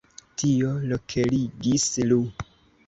[0.43, 0.71] Tio
[1.13, 2.21] kolerigis Lu.